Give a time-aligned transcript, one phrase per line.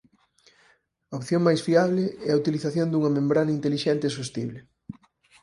[1.11, 4.59] A opción máis fiable é a utilización dunha membrana intelixente e sostible.